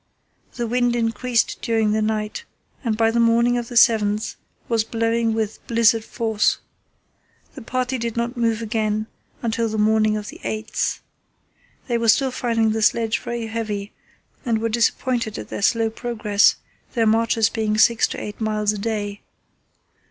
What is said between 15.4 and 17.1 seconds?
their slow progress, their